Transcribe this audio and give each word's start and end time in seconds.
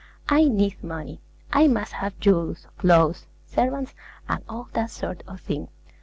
I 0.29 0.45
need 0.45 0.83
money; 0.83 1.21
I 1.53 1.67
must 1.67 1.93
have 1.93 2.19
jewels, 2.19 2.65
clothes, 2.79 3.27
servants, 3.45 3.93
and 4.27 4.43
all 4.49 4.67
that 4.73 4.89
sort 4.89 5.21
of 5.27 5.41
thing. 5.41 5.67